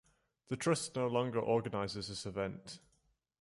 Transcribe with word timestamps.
The 0.47 0.57
Trust 0.57 0.95
no 0.95 1.05
longer 1.05 1.39
organizes 1.39 2.07
this 2.07 2.25
event. 2.25 2.79